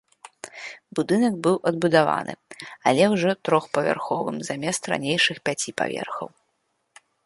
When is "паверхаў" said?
5.83-6.27